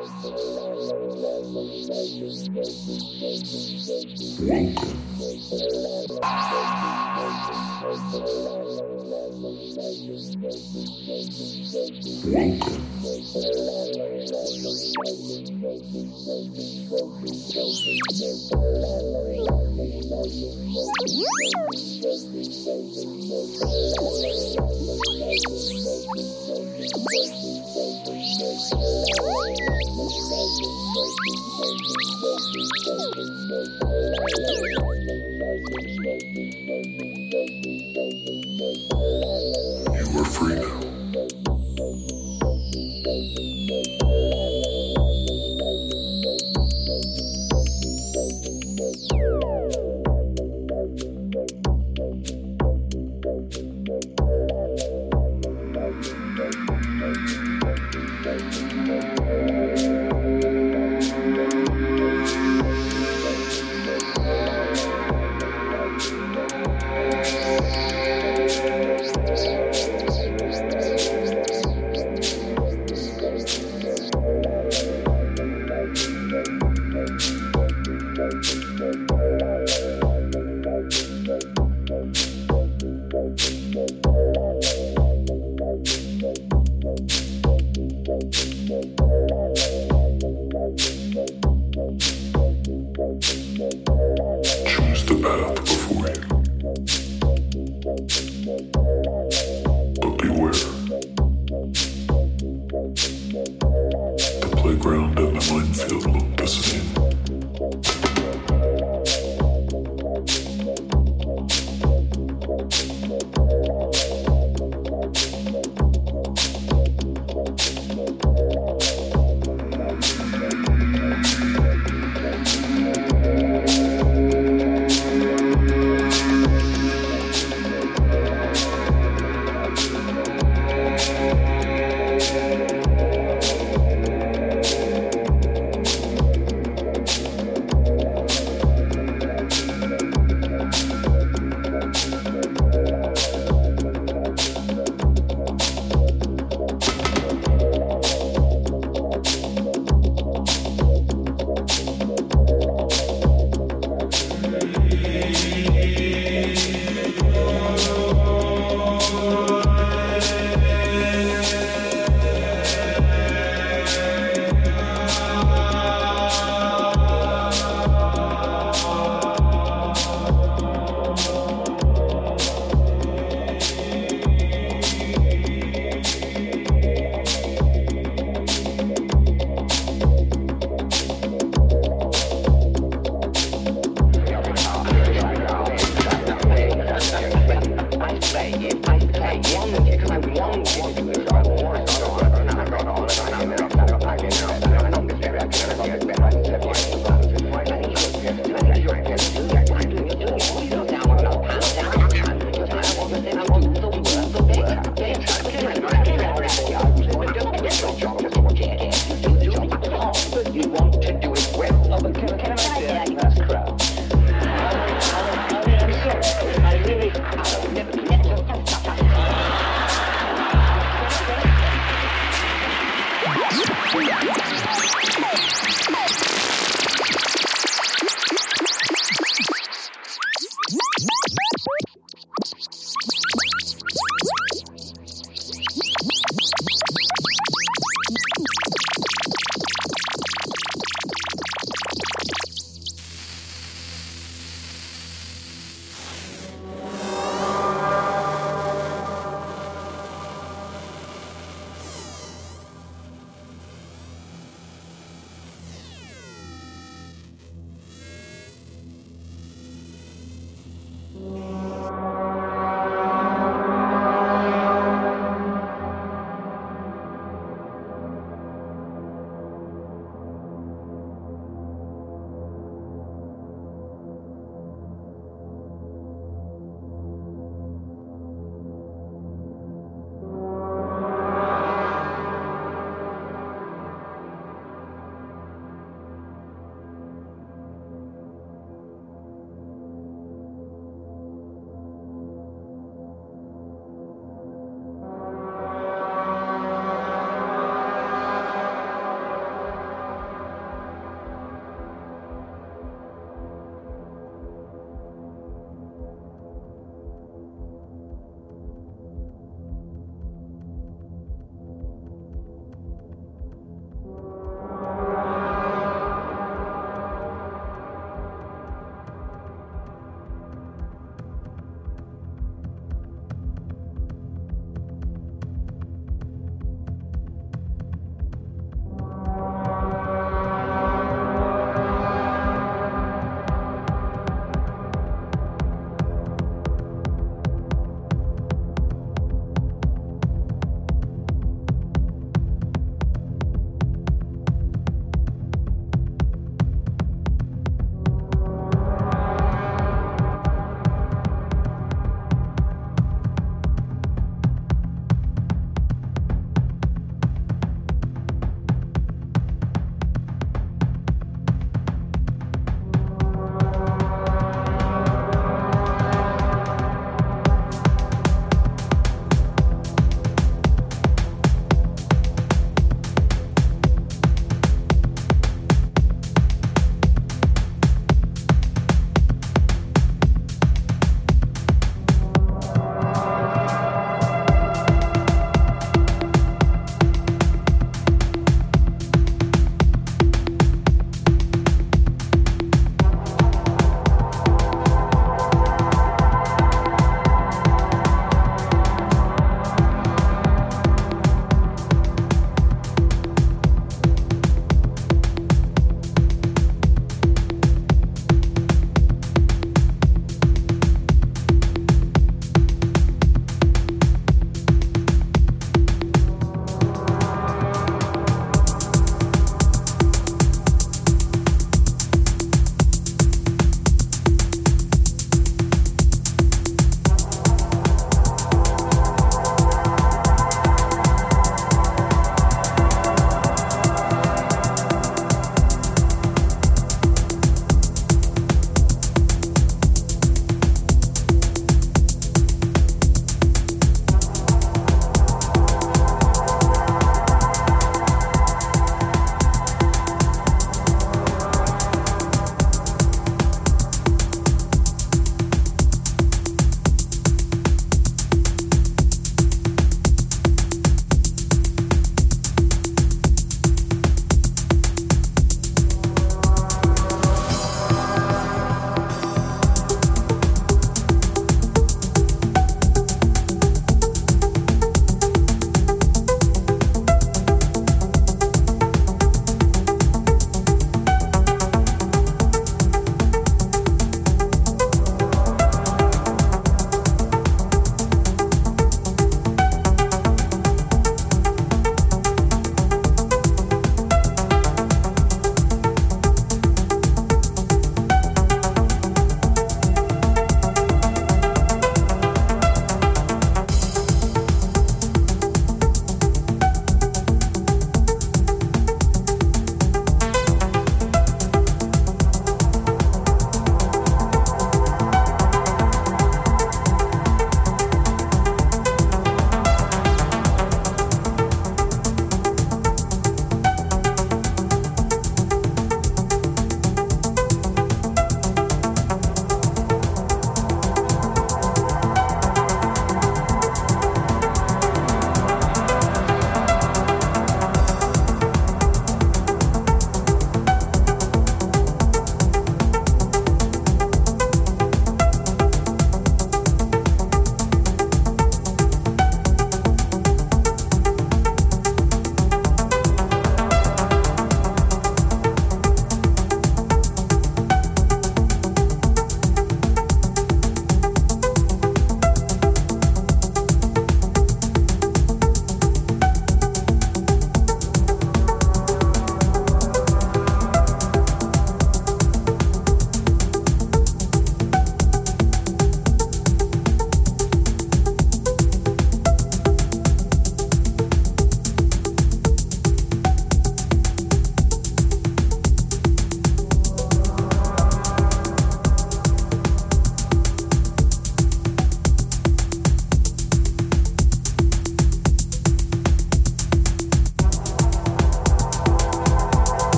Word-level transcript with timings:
You 0.00 1.20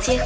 тех, 0.00 0.22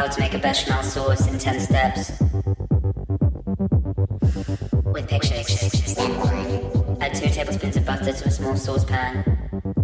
how 0.00 0.06
to 0.06 0.18
make 0.18 0.32
a 0.32 0.38
bechamel 0.38 0.82
sauce 0.82 1.26
in 1.26 1.38
10 1.38 1.60
steps. 1.60 2.12
With 4.82 5.06
pictures. 5.06 5.46
Step 5.46 6.10
1. 6.24 7.02
Add 7.02 7.14
2 7.14 7.28
tablespoons 7.28 7.76
of 7.76 7.84
butter 7.84 8.10
to 8.10 8.24
a 8.26 8.30
small 8.30 8.56
saucepan. 8.56 9.12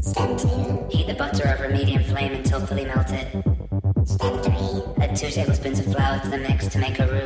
Step 0.00 0.38
2. 0.38 0.88
Heat 0.90 1.06
the 1.06 1.14
butter 1.18 1.46
over 1.48 1.64
a 1.64 1.70
medium 1.70 2.02
flame 2.02 2.32
until 2.32 2.66
fully 2.66 2.86
melted. 2.86 3.26
Step 4.06 4.42
3. 4.42 5.04
Add 5.04 5.16
2 5.16 5.28
tablespoons 5.28 5.80
of 5.80 5.92
flour 5.92 6.18
to 6.20 6.28
the 6.30 6.38
mix 6.38 6.66
to 6.68 6.78
make 6.78 6.98
a 6.98 7.06
roux. 7.06 7.25